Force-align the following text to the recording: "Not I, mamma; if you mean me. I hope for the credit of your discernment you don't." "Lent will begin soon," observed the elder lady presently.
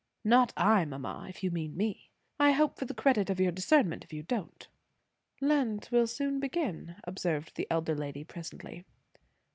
"Not 0.23 0.51
I, 0.57 0.83
mamma; 0.83 1.27
if 1.29 1.43
you 1.43 1.51
mean 1.51 1.77
me. 1.77 2.09
I 2.39 2.53
hope 2.53 2.79
for 2.79 2.85
the 2.85 2.93
credit 2.95 3.29
of 3.29 3.39
your 3.39 3.51
discernment 3.51 4.03
you 4.09 4.23
don't." 4.23 4.67
"Lent 5.39 5.91
will 5.91 6.07
begin 6.39 6.71
soon," 6.87 6.95
observed 7.03 7.55
the 7.55 7.67
elder 7.69 7.93
lady 7.95 8.23
presently. 8.23 8.83